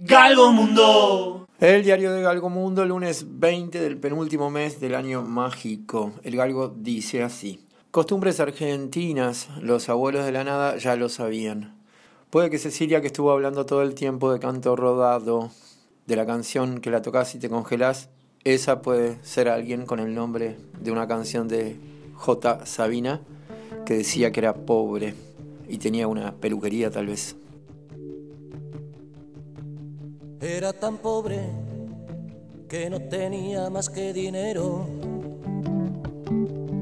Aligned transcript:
Galgo 0.00 0.52
Mundo. 0.52 1.48
El 1.58 1.82
diario 1.82 2.12
de 2.12 2.22
Galgo 2.22 2.48
Mundo, 2.48 2.84
lunes 2.84 3.26
20 3.28 3.80
del 3.80 3.96
penúltimo 3.96 4.48
mes 4.48 4.78
del 4.78 4.94
año 4.94 5.22
mágico. 5.22 6.12
El 6.22 6.36
Galgo 6.36 6.68
dice 6.68 7.24
así. 7.24 7.66
Costumbres 7.90 8.38
argentinas, 8.38 9.48
los 9.60 9.88
abuelos 9.88 10.24
de 10.24 10.30
la 10.30 10.44
nada 10.44 10.76
ya 10.76 10.94
lo 10.94 11.08
sabían. 11.08 11.76
Puede 12.30 12.48
que 12.48 12.58
Cecilia, 12.58 13.00
que 13.00 13.08
estuvo 13.08 13.32
hablando 13.32 13.66
todo 13.66 13.82
el 13.82 13.96
tiempo 13.96 14.32
de 14.32 14.38
canto 14.38 14.76
rodado, 14.76 15.50
de 16.06 16.14
la 16.14 16.26
canción 16.26 16.80
que 16.80 16.90
la 16.90 17.02
tocas 17.02 17.34
y 17.34 17.40
te 17.40 17.50
congelás, 17.50 18.08
esa 18.44 18.82
puede 18.82 19.18
ser 19.24 19.48
alguien 19.48 19.84
con 19.84 19.98
el 19.98 20.14
nombre 20.14 20.58
de 20.80 20.92
una 20.92 21.08
canción 21.08 21.48
de 21.48 21.76
J. 22.14 22.66
Sabina, 22.66 23.20
que 23.84 23.94
decía 23.94 24.30
que 24.30 24.38
era 24.38 24.54
pobre 24.54 25.14
y 25.68 25.78
tenía 25.78 26.06
una 26.06 26.36
peluquería 26.36 26.88
tal 26.88 27.08
vez. 27.08 27.34
Era 30.40 30.72
tan 30.72 30.98
pobre 30.98 31.40
que 32.68 32.88
no 32.88 33.00
tenía 33.00 33.68
más 33.70 33.90
que 33.90 34.12
dinero, 34.12 34.86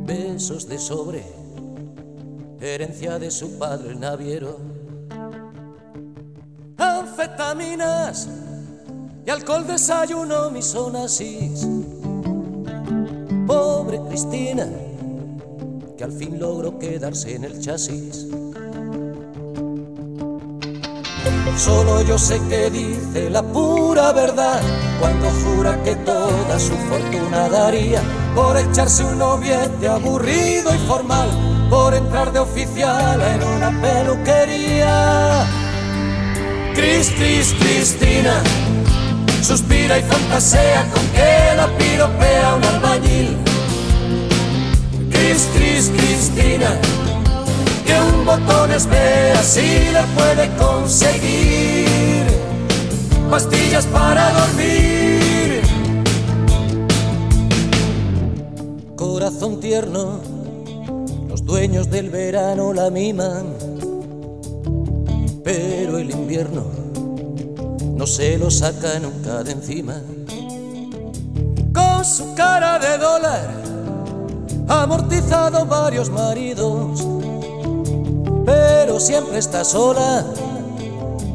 besos 0.04 0.68
de 0.68 0.78
sobre, 0.78 1.24
herencia 2.60 3.18
de 3.18 3.30
su 3.30 3.58
padre 3.58 3.94
naviero, 3.94 4.58
anfetaminas 6.76 8.28
y 9.24 9.30
alcohol 9.30 9.66
desayuno 9.66 10.50
mis 10.50 10.66
sonasis. 10.66 11.66
Pobre 13.46 14.02
Cristina, 14.08 14.68
que 15.96 16.04
al 16.04 16.12
fin 16.12 16.38
logró 16.38 16.78
quedarse 16.78 17.34
en 17.34 17.44
el 17.44 17.58
chasis. 17.58 18.28
Solo 21.56 22.02
yo 22.02 22.18
sé 22.18 22.38
que 22.50 22.70
dice 22.70 23.30
la 23.30 23.42
pura 23.42 24.12
verdad 24.12 24.60
cuando 25.00 25.26
jura 25.30 25.82
que 25.82 25.96
toda 25.96 26.58
su 26.58 26.74
fortuna 26.88 27.48
daría 27.48 28.02
por 28.34 28.58
echarse 28.58 29.02
un 29.02 29.18
noviete 29.18 29.88
aburrido 29.88 30.74
y 30.74 30.78
formal, 30.86 31.28
por 31.70 31.94
entrar 31.94 32.30
de 32.30 32.40
oficial 32.40 33.20
en 33.22 33.42
una 33.42 33.70
peluquería. 33.80 35.46
Cris, 36.74 37.10
Cris, 37.16 37.54
Cristina, 37.58 38.42
suspira 39.42 39.98
y 39.98 40.02
fantasea 40.02 40.82
con 40.92 41.06
que 41.08 41.56
la 41.56 41.66
piropea 41.78 42.54
un 42.54 42.64
albañil. 42.64 43.36
Cris, 45.10 45.48
Cris, 45.54 45.90
Cristina 45.96 46.78
que 47.86 47.94
un 48.00 48.26
botón 48.26 48.72
espera 48.72 49.42
si 49.42 49.90
le 49.92 50.02
puede 50.14 50.54
conseguir 50.56 52.26
pastillas 53.30 53.84
para 53.86 54.32
dormir. 54.32 55.62
Corazón 58.96 59.60
tierno, 59.60 60.20
los 61.28 61.44
dueños 61.44 61.90
del 61.90 62.10
verano 62.10 62.72
la 62.72 62.90
miman, 62.90 63.54
pero 65.44 65.98
el 65.98 66.10
invierno 66.10 66.64
no 67.94 68.06
se 68.06 68.38
lo 68.38 68.50
saca 68.50 68.98
nunca 68.98 69.42
de 69.42 69.52
encima. 69.52 70.00
Con 71.74 72.04
su 72.04 72.34
cara 72.34 72.78
de 72.78 72.98
dólar, 72.98 73.50
amortizado 74.68 75.66
varios 75.66 76.10
maridos 76.10 77.15
pero 78.46 79.00
siempre 79.00 79.38
está 79.38 79.64
sola, 79.64 80.24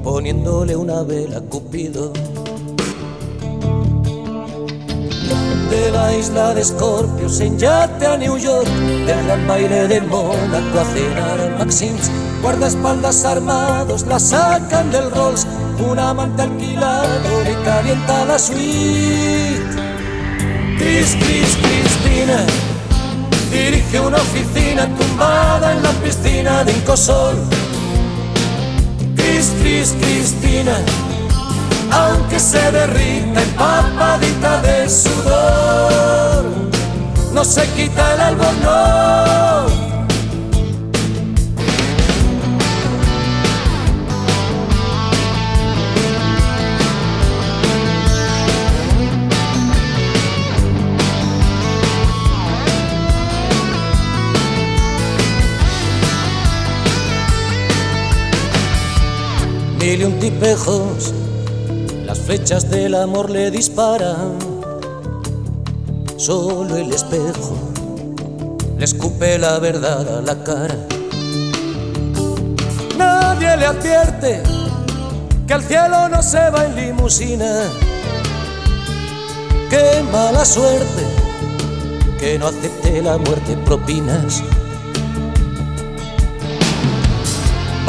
poniéndole 0.01 0.75
una 0.75 1.03
vela 1.03 1.37
a 1.39 1.41
Cupido. 1.41 2.13
De 5.69 5.91
la 5.91 6.13
isla 6.17 6.53
de 6.53 6.61
Escorpios 6.61 7.39
en 7.41 7.57
yate 7.57 8.05
a 8.05 8.17
New 8.17 8.37
York, 8.37 8.67
del 9.05 9.25
gran 9.25 9.47
baile 9.47 9.87
de 9.87 10.01
Mónaco 10.01 10.79
a 10.79 10.85
cenar 10.85 11.39
en 11.39 11.57
Maxims, 11.59 12.09
guardaespaldas 12.41 13.23
armados 13.25 14.05
la 14.07 14.19
sacan 14.19 14.89
del 14.91 15.11
Rolls, 15.11 15.45
un 15.89 15.99
amante 15.99 16.41
alquilado 16.41 17.43
le 17.43 17.63
calienta 17.63 18.25
la 18.25 18.39
suite. 18.39 19.61
Cris, 20.77 21.15
Cris, 21.19 21.57
Cristina 21.61 22.70
dirige 23.71 23.99
una 24.01 24.17
oficina 24.17 24.85
tumbada 24.97 25.71
en 25.71 25.83
la 25.83 25.91
piscina 26.03 26.63
de 26.65 26.73
Incosol. 26.73 27.35
Cris, 29.15 29.53
Cris, 29.61 29.95
Cristina, 30.01 30.75
aunque 31.91 32.39
se 32.39 32.71
derrita 32.71 33.41
empapadita 33.41 34.61
de 34.61 34.89
sudor, 34.89 36.43
no 37.33 37.45
se 37.45 37.65
quita 37.69 38.13
el 38.15 38.21
albornoz 38.21 39.80
mil 59.81 60.01
y 60.01 60.03
un 60.03 60.19
tipejos, 60.19 61.11
las 62.05 62.19
flechas 62.19 62.69
del 62.69 62.93
amor 62.93 63.31
le 63.31 63.49
disparan. 63.49 64.37
Solo 66.17 66.75
el 66.77 66.91
espejo 66.91 67.57
le 68.77 68.85
escupe 68.85 69.39
la 69.39 69.57
verdad 69.57 70.19
a 70.19 70.21
la 70.21 70.43
cara. 70.43 70.75
Nadie 72.95 73.57
le 73.57 73.65
advierte 73.65 74.43
que 75.47 75.53
al 75.53 75.63
cielo 75.63 76.09
no 76.09 76.21
se 76.21 76.49
va 76.51 76.65
en 76.65 76.75
limusina. 76.75 77.63
Qué 79.69 80.03
mala 80.11 80.45
suerte 80.45 81.03
que 82.19 82.37
no 82.37 82.47
acepte 82.47 83.01
la 83.01 83.17
muerte 83.17 83.57
propinas. 83.65 84.43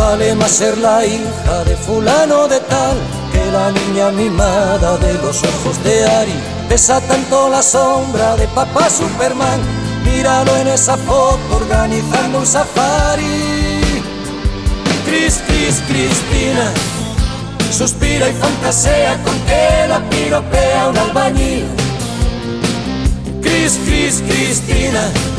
Vale 0.03 0.35
más 0.35 0.51
ser 0.51 0.77
la 0.79 1.07
hija 1.07 1.63
de 1.65 1.77
fulano 1.77 2.49
de 2.49 2.59
tal 2.59 2.97
que 3.33 3.53
la 3.53 3.71
niña 3.71 4.11
mimada 4.11 4.99
de 4.99 5.13
los 5.15 5.41
ojos 5.45 5.85
de 5.85 6.05
Ari. 6.05 6.35
Pesa 6.69 7.01
tanto 7.03 7.49
la 7.49 7.63
sombra 7.63 8.35
de 8.35 8.49
papá 8.49 8.91
Superman. 8.91 9.61
Míralo 10.05 10.57
en 10.57 10.67
esa 10.67 10.97
foto 10.97 11.55
organizando 11.55 12.41
un 12.41 12.47
safari. 12.47 14.03
Cris, 15.07 15.41
Cris, 15.47 15.81
Cristina. 15.87 16.73
Suspira 17.71 18.29
y 18.29 18.33
fantasea 18.33 19.23
con 19.23 19.39
que 19.47 19.87
la 19.89 20.01
piropea 20.11 20.89
un 20.89 20.99
albañil. 20.99 21.67
Cris, 23.41 23.79
Cris, 23.87 24.21
Cristina 24.27 25.32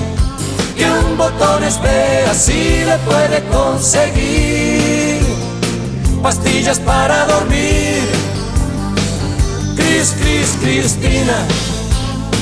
que 0.84 0.92
un 1.06 1.18
botón 1.18 1.64
espera 1.64 2.34
si 2.34 2.84
le 2.84 2.98
puede 3.10 3.44
conseguir 3.46 5.22
pastillas 6.22 6.80
para 6.80 7.26
dormir. 7.26 8.04
Cris, 9.76 10.16
Cris, 10.20 10.58
Cristina 10.62 11.38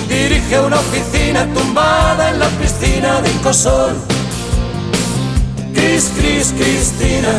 dirige 0.07 0.59
una 0.59 0.77
oficina 0.79 1.47
tumbada 1.53 2.29
en 2.29 2.39
la 2.39 2.47
piscina 2.59 3.21
de 3.21 3.29
Incosol. 3.31 3.95
Cris, 5.73 6.11
Cris, 6.17 6.53
Cristina, 6.57 7.33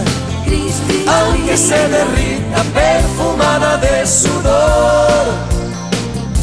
aunque 1.07 1.57
se 1.57 1.89
derrita 1.89 2.63
perfumada 2.75 3.77
de 3.77 4.07
sudor, 4.07 5.25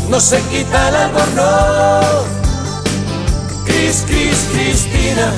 no 0.10 0.19
se 0.19 0.39
quita 0.50 0.89
el 0.89 0.95
albornoz 0.95 2.38
Cris, 3.89 4.06
Cris, 4.06 4.50
Cristina, 4.53 5.33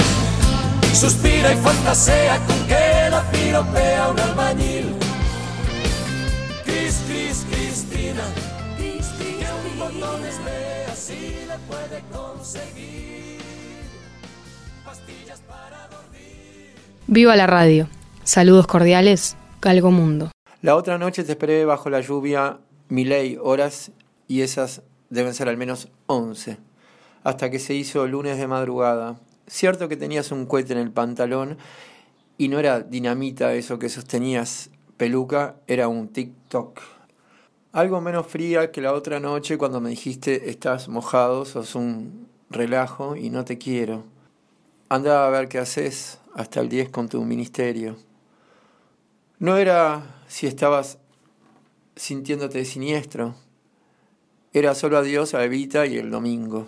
suspira 0.93 1.53
y 1.53 1.55
fantasea 1.55 2.37
con 2.45 2.67
que 2.67 3.09
la 3.09 3.23
piropea 3.31 4.09
un 4.09 4.19
albañil. 4.19 4.95
Cris, 6.65 7.01
Cris, 7.07 7.45
Cristina, 7.49 8.21
que 8.77 9.45
un 9.71 9.79
botón 9.79 10.25
espera 10.25 10.93
si 10.93 11.45
le 11.47 11.57
puede 11.69 12.03
conseguir 12.11 13.39
pastillas 14.83 15.39
para 15.47 15.87
dormir. 15.87 16.75
Viva 17.07 17.37
la 17.37 17.47
radio. 17.47 17.87
Saludos 18.25 18.67
cordiales, 18.67 19.37
Galgo 19.61 19.91
Mundo. 19.91 20.29
La 20.61 20.75
otra 20.75 20.97
noche 20.97 21.23
te 21.23 21.31
esperé 21.31 21.63
bajo 21.63 21.89
la 21.89 22.01
lluvia, 22.01 22.59
ley 22.89 23.37
horas, 23.41 23.93
y 24.27 24.41
esas 24.41 24.81
deben 25.09 25.33
ser 25.33 25.47
al 25.47 25.55
menos 25.55 25.87
once 26.07 26.57
hasta 27.23 27.49
que 27.49 27.59
se 27.59 27.73
hizo 27.73 28.07
lunes 28.07 28.37
de 28.37 28.47
madrugada. 28.47 29.19
Cierto 29.47 29.89
que 29.89 29.97
tenías 29.97 30.31
un 30.31 30.45
cohete 30.45 30.73
en 30.73 30.79
el 30.79 30.91
pantalón 30.91 31.57
y 32.37 32.47
no 32.47 32.59
era 32.59 32.81
dinamita 32.81 33.53
eso 33.53 33.79
que 33.79 33.89
sostenías, 33.89 34.69
peluca 34.97 35.55
era 35.67 35.87
un 35.87 36.07
TikTok. 36.07 36.79
Algo 37.71 38.01
menos 38.01 38.27
fría 38.27 38.71
que 38.71 38.81
la 38.81 38.93
otra 38.93 39.19
noche 39.19 39.57
cuando 39.57 39.79
me 39.79 39.89
dijiste 39.89 40.49
estás 40.49 40.89
mojado, 40.89 41.45
sos 41.45 41.75
un 41.75 42.27
relajo 42.49 43.15
y 43.15 43.29
no 43.29 43.45
te 43.45 43.57
quiero. 43.57 44.03
Anda 44.89 45.25
a 45.25 45.29
ver 45.29 45.47
qué 45.47 45.59
haces 45.59 46.19
hasta 46.33 46.59
el 46.59 46.69
10 46.69 46.89
con 46.89 47.07
tu 47.07 47.23
ministerio. 47.23 47.95
No 49.39 49.57
era 49.57 50.21
si 50.27 50.47
estabas 50.47 50.97
sintiéndote 51.95 52.65
siniestro, 52.65 53.35
era 54.53 54.75
solo 54.75 54.97
adiós 54.97 55.33
a 55.33 55.43
Evita 55.45 55.85
y 55.85 55.97
el 55.97 56.11
domingo. 56.11 56.67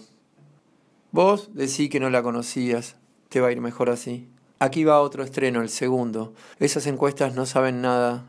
Vos 1.14 1.52
decí 1.54 1.90
que 1.90 2.00
no 2.00 2.10
la 2.10 2.24
conocías, 2.24 2.96
te 3.30 3.40
va 3.40 3.50
a 3.50 3.52
ir 3.52 3.62
mejor 3.62 3.92
así. 3.92 4.28
Aquí 4.58 4.84
va 4.84 5.00
otro 5.00 5.24
estreno, 5.24 5.62
el 5.62 5.70
segundo. 5.70 6.34
Esas 6.58 6.88
encuestas 6.88 7.36
no 7.36 7.46
saben 7.46 7.84
nada 7.84 8.26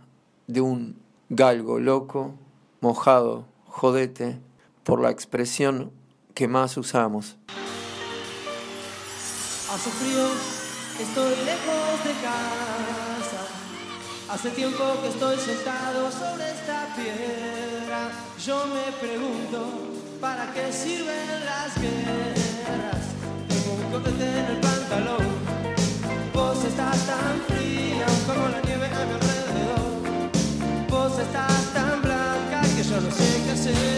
de 0.48 0.60
un 0.60 1.00
galgo 1.31 1.81
loco, 1.81 2.34
mojado, 2.82 3.46
jodete, 3.64 4.38
por 4.82 5.00
la 5.00 5.10
expresión 5.10 5.92
que 6.34 6.46
más 6.46 6.76
usamos. 6.76 7.38
Hace 9.72 9.90
frío, 9.90 10.26
estoy 11.00 11.31
lejos 11.42 12.04
de 12.04 12.12
casa. 12.20 13.46
Hace 14.28 14.50
tiempo 14.50 14.84
que 15.00 15.08
estoy 15.08 15.38
sentado 15.38 16.10
sobre 16.10 16.50
esta 16.50 16.94
piedra. 16.94 18.10
Yo 18.44 18.66
me 18.66 18.92
pregunto, 19.00 19.70
¿para 20.20 20.52
qué 20.52 20.70
sirven 20.70 21.46
las 21.46 21.81
guerras? 21.81 22.33
En 24.24 24.44
el 24.52 24.58
pantalón. 24.66 25.26
Vos 26.32 26.58
estás 26.64 26.98
tan 27.10 27.34
fría 27.48 28.06
como 28.26 28.48
la 28.48 28.60
nieve 28.66 28.86
a 28.86 29.04
mi 29.08 29.14
alrededor. 29.18 29.84
Vos 30.88 31.18
estás 31.18 31.62
tan 31.74 32.02
blanca 32.02 32.58
que 32.74 32.82
yo 32.82 33.00
no 33.00 33.10
sé 33.10 33.42
qué 33.44 33.50
hacer. 33.52 33.94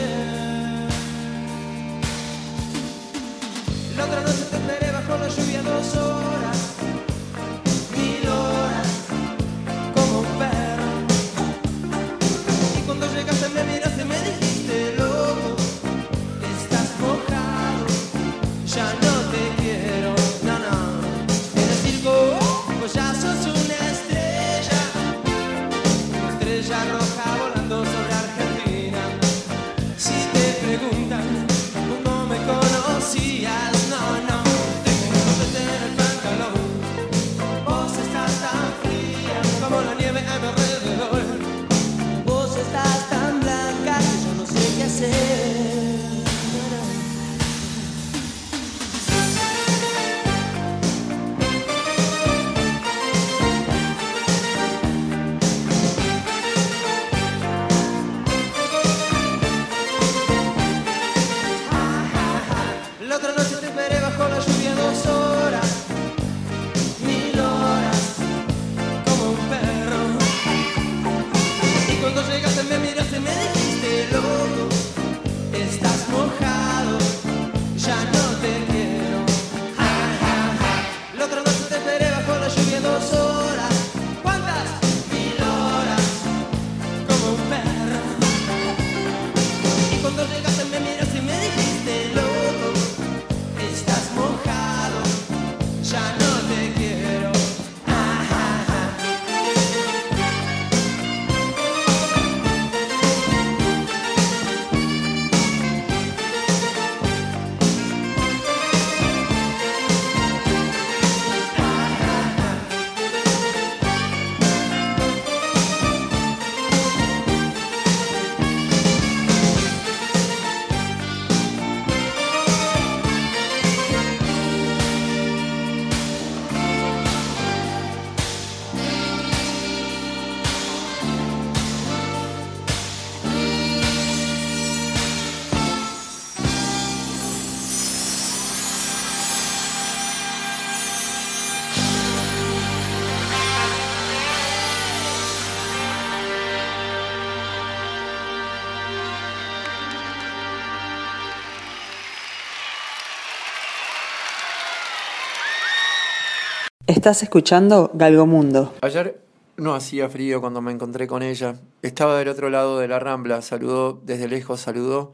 Estás 157.06 157.22
escuchando 157.22 157.92
Galgomundo. 157.94 158.74
Ayer 158.80 159.20
no 159.56 159.76
hacía 159.76 160.08
frío 160.08 160.40
cuando 160.40 160.60
me 160.60 160.72
encontré 160.72 161.06
con 161.06 161.22
ella. 161.22 161.54
Estaba 161.82 162.18
del 162.18 162.26
otro 162.26 162.50
lado 162.50 162.80
de 162.80 162.88
la 162.88 162.98
rambla, 162.98 163.42
saludó 163.42 164.00
desde 164.04 164.26
lejos, 164.26 164.58
saludó 164.58 165.12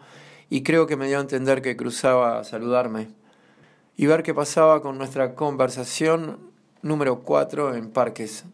y 0.49 0.63
creo 0.63 0.87
que 0.87 0.97
me 0.97 1.07
dio 1.07 1.19
a 1.19 1.21
entender 1.21 1.61
que 1.61 1.77
cruzaba 1.77 2.39
a 2.39 2.45
saludarme. 2.45 3.09
Y 3.95 4.07
ver 4.07 4.23
qué 4.23 4.33
pasaba 4.33 4.81
con 4.81 4.97
nuestra 4.97 5.35
conversación 5.35 6.39
número 6.81 7.21
4 7.21 7.75
en 7.75 7.91
Parques. 7.91 8.45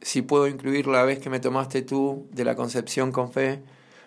Si 0.00 0.22
puedo 0.22 0.48
incluir 0.48 0.86
la 0.86 1.02
vez 1.02 1.18
que 1.18 1.28
me 1.28 1.40
tomaste 1.40 1.82
tú 1.82 2.26
de 2.32 2.46
la 2.46 2.56
Concepción 2.56 3.12
con 3.12 3.32
Fe, 3.32 3.62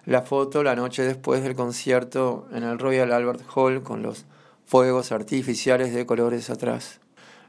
la 0.06 0.24
foto 0.24 0.64
la 0.64 0.76
noche 0.76 1.04
después 1.04 1.44
del 1.44 1.54
concierto 1.54 2.48
en 2.52 2.64
el 2.64 2.80
Royal 2.80 3.12
Albert 3.12 3.44
Hall 3.54 3.84
con 3.84 4.02
los 4.02 4.26
fuegos 4.66 5.12
artificiales 5.12 5.94
de 5.94 6.08
colores 6.08 6.50
atrás. 6.50 7.00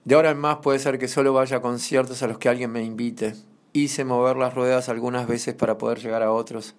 De 0.06 0.14
ahora 0.14 0.30
en 0.30 0.38
más 0.38 0.58
puede 0.58 0.78
ser 0.78 1.00
que 1.00 1.08
solo 1.08 1.32
vaya 1.32 1.56
a 1.56 1.60
conciertos 1.60 2.22
a 2.22 2.28
los 2.28 2.38
que 2.38 2.48
alguien 2.48 2.70
me 2.70 2.84
invite. 2.84 3.34
Hice 3.72 4.04
mover 4.04 4.36
las 4.36 4.54
ruedas 4.54 4.88
algunas 4.88 5.26
veces 5.26 5.56
para 5.56 5.78
poder 5.78 5.98
llegar 5.98 6.22
a 6.22 6.30
otros 6.30 6.76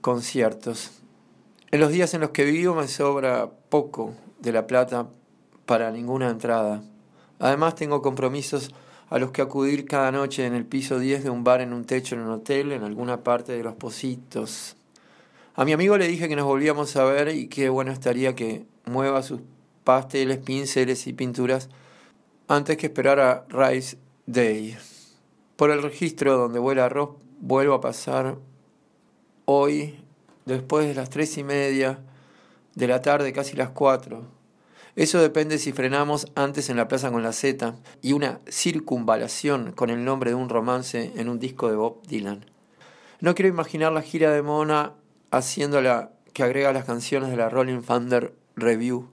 conciertos. 0.00 0.90
En 1.70 1.78
los 1.78 1.92
días 1.92 2.12
en 2.12 2.22
los 2.22 2.30
que 2.30 2.44
vivo 2.44 2.74
me 2.74 2.88
sobra 2.88 3.48
poco 3.68 4.14
de 4.40 4.50
la 4.50 4.66
plata 4.66 5.06
para 5.64 5.92
ninguna 5.92 6.28
entrada. 6.28 6.82
Además 7.38 7.76
tengo 7.76 8.02
compromisos 8.02 8.72
a 9.10 9.20
los 9.20 9.30
que 9.30 9.42
acudir 9.42 9.84
cada 9.84 10.10
noche 10.10 10.44
en 10.44 10.54
el 10.54 10.66
piso 10.66 10.98
10 10.98 11.22
de 11.22 11.30
un 11.30 11.44
bar 11.44 11.60
en 11.60 11.72
un 11.72 11.84
techo 11.84 12.16
en 12.16 12.22
un 12.22 12.32
hotel 12.32 12.72
en 12.72 12.82
alguna 12.82 13.22
parte 13.22 13.52
de 13.52 13.62
los 13.62 13.74
Positos. 13.74 14.74
A 15.54 15.64
mi 15.64 15.72
amigo 15.72 15.96
le 15.96 16.08
dije 16.08 16.28
que 16.28 16.34
nos 16.34 16.46
volvíamos 16.46 16.96
a 16.96 17.04
ver 17.04 17.28
y 17.28 17.46
qué 17.46 17.68
bueno 17.68 17.92
estaría 17.92 18.34
que 18.34 18.64
mueva 18.86 19.22
sus 19.22 19.40
pasteles, 19.84 20.38
pinceles 20.38 21.06
y 21.06 21.12
pinturas 21.12 21.68
antes 22.50 22.76
que 22.76 22.86
esperar 22.86 23.20
a 23.20 23.44
Rice 23.48 23.96
Day. 24.26 24.76
Por 25.54 25.70
el 25.70 25.84
registro 25.84 26.36
donde 26.36 26.58
vuela 26.58 26.86
arroz, 26.86 27.10
vuelvo 27.38 27.74
a 27.74 27.80
pasar 27.80 28.38
hoy, 29.44 30.00
después 30.46 30.88
de 30.88 30.94
las 30.94 31.10
tres 31.10 31.38
y 31.38 31.44
media 31.44 32.00
de 32.74 32.88
la 32.88 33.02
tarde, 33.02 33.32
casi 33.32 33.54
las 33.54 33.70
cuatro. 33.70 34.24
Eso 34.96 35.20
depende 35.20 35.58
si 35.58 35.70
frenamos 35.70 36.26
antes 36.34 36.70
en 36.70 36.76
la 36.76 36.88
plaza 36.88 37.12
con 37.12 37.22
la 37.22 37.32
Z 37.32 37.76
y 38.02 38.14
una 38.14 38.40
circunvalación 38.48 39.70
con 39.70 39.88
el 39.88 40.04
nombre 40.04 40.30
de 40.30 40.34
un 40.34 40.48
romance 40.48 41.12
en 41.14 41.28
un 41.28 41.38
disco 41.38 41.70
de 41.70 41.76
Bob 41.76 42.02
Dylan. 42.08 42.46
No 43.20 43.36
quiero 43.36 43.48
imaginar 43.48 43.92
la 43.92 44.02
gira 44.02 44.32
de 44.32 44.42
Mona 44.42 44.94
haciéndola 45.30 46.10
que 46.32 46.42
agrega 46.42 46.72
las 46.72 46.84
canciones 46.84 47.30
de 47.30 47.36
la 47.36 47.48
Rolling 47.48 47.82
Thunder 47.82 48.34
Review. 48.56 49.08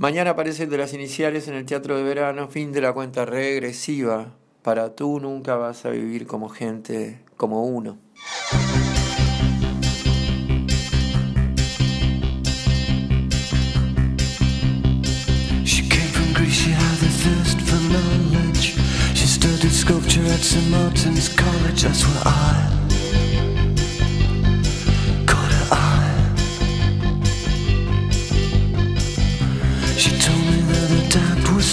Mañana 0.00 0.30
aparece 0.30 0.62
el 0.62 0.70
de 0.70 0.78
las 0.78 0.94
iniciales 0.94 1.48
en 1.48 1.54
el 1.54 1.66
Teatro 1.66 1.96
de 1.96 2.04
Verano, 2.04 2.46
fin 2.46 2.70
de 2.70 2.80
la 2.80 2.92
cuenta 2.92 3.24
regresiva. 3.24 4.36
Para 4.62 4.94
tú 4.94 5.18
nunca 5.18 5.56
vas 5.56 5.84
a 5.86 5.90
vivir 5.90 6.28
como 6.28 6.48
gente, 6.48 7.24
como 7.36 7.64
uno. 7.64 7.98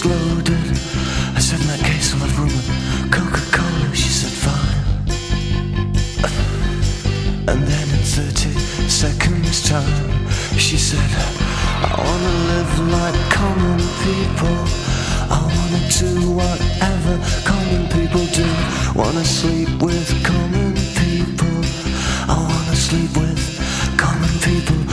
Loaded. 0.05 0.69
I 1.35 1.39
said, 1.39 1.59
in 1.61 1.67
that 1.67 1.79
case, 1.83 2.13
I'll 2.13 2.19
have 2.19 2.37
rum 2.37 2.49
Coca-Cola. 3.11 3.95
She 3.95 4.09
said, 4.09 4.33
fine. 4.45 4.81
And 7.49 7.61
then 7.67 7.87
in 7.89 8.03
30 8.03 8.51
seconds 8.89 9.67
time, 9.67 10.27
she 10.57 10.77
said, 10.77 11.09
I 11.81 11.95
wanna 11.97 12.33
live 12.51 12.73
like 12.97 13.19
common 13.31 13.79
people. 14.05 14.59
I 15.37 15.41
wanna 15.55 15.81
do 16.01 16.11
whatever 16.39 17.15
common 17.49 17.83
people 17.97 18.25
do. 18.39 18.47
Wanna 18.95 19.25
sleep 19.25 19.69
with 19.81 20.09
common 20.23 20.73
people. 21.01 21.57
I 22.29 22.37
wanna 22.49 22.75
sleep 22.75 23.11
with 23.17 23.41
common 23.97 24.33
people 24.39 24.84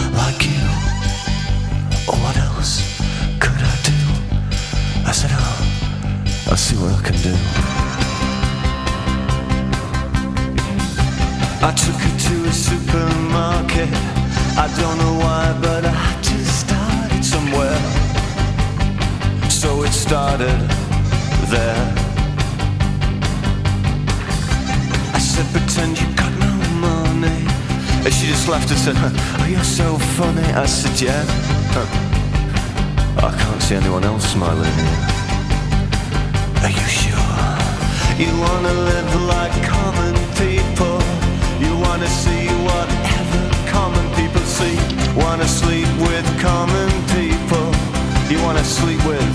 I'll 6.52 6.58
see 6.58 6.76
what 6.76 6.92
I 6.92 7.00
can 7.00 7.16
do. 7.22 7.34
I 11.64 11.72
took 11.72 11.96
her 12.04 12.14
to 12.26 12.34
a 12.44 12.52
supermarket. 12.52 13.88
I 14.60 14.68
don't 14.76 14.98
know 14.98 15.14
why, 15.24 15.58
but 15.62 15.86
I 15.86 15.88
had 15.88 16.22
to 16.22 16.44
start 16.44 17.10
it 17.16 17.24
somewhere. 17.24 17.80
So 19.48 19.82
it 19.84 19.92
started 19.92 20.60
there. 21.48 21.84
I 25.16 25.20
said, 25.20 25.46
pretend 25.56 25.98
you 25.98 26.06
got 26.14 26.32
no 26.38 26.52
money. 26.84 27.46
And 28.04 28.12
she 28.12 28.26
just 28.26 28.46
laughed 28.46 28.68
and 28.68 28.78
said, 28.78 28.96
Oh, 28.98 29.46
you're 29.48 29.64
so 29.64 29.96
funny. 30.20 30.44
I 30.52 30.66
said, 30.66 31.00
Yeah. 31.00 31.24
I 33.26 33.34
can't 33.40 33.62
see 33.62 33.76
anyone 33.76 34.04
else 34.04 34.30
smiling 34.30 34.70
here. 34.70 35.21
Are 36.62 36.70
you 36.70 36.86
sure? 36.86 37.18
You 38.22 38.30
wanna 38.38 38.72
live 38.72 39.12
like 39.26 39.52
common 39.66 40.14
people. 40.38 40.98
You 41.58 41.76
wanna 41.76 42.06
see 42.06 42.46
whatever 42.68 43.42
common 43.66 44.06
people 44.14 44.42
see. 44.42 44.76
Wanna 45.16 45.48
sleep 45.48 45.88
with 46.06 46.26
common 46.40 46.88
people. 47.16 47.66
You 48.30 48.40
wanna 48.44 48.62
sleep 48.62 49.04
with 49.04 49.30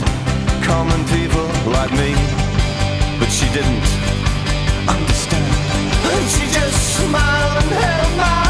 common 0.63 1.03
people 1.15 1.47
like 1.75 1.91
me. 1.91 2.15
But 3.19 3.29
she 3.29 3.47
didn't 3.51 3.83
understand. 4.87 5.51
And 6.13 6.25
she 6.31 6.45
just 6.59 6.79
smiled 6.95 7.57
and 7.61 7.71
held 7.83 8.17
my 8.17 8.46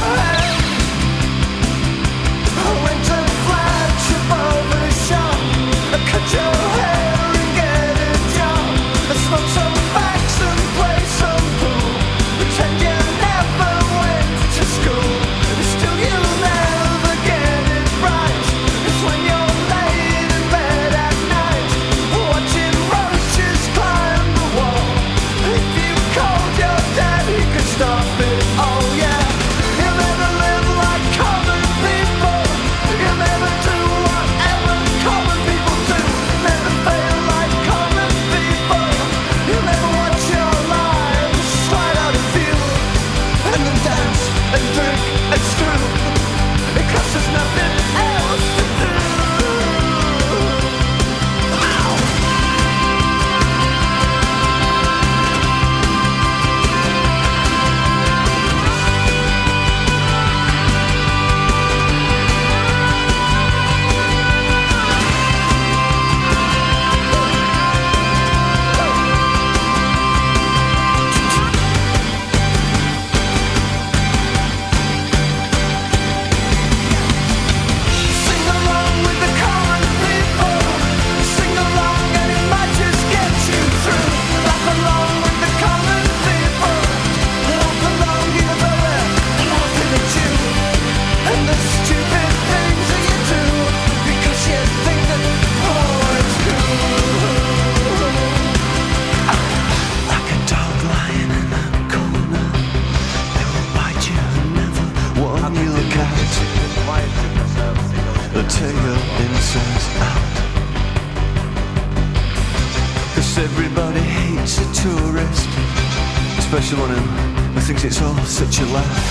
Someone 116.67 116.89
who 116.89 116.95
running. 116.95 117.57
I 117.57 117.61
think 117.61 117.85
it's 117.85 118.01
all 118.01 118.13
such 118.25 118.59
a 118.59 118.65
laugh. 118.65 119.05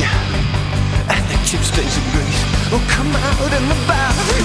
Yeah, 0.00 0.08
and 1.12 1.24
the 1.28 1.36
chip 1.44 1.60
stays 1.60 1.96
in 1.98 2.04
grease. 2.12 2.42
Oh, 2.72 2.80
come 2.88 3.12
out 3.12 3.52
in 3.52 3.68
the 3.68 3.74
bath. 3.86 4.43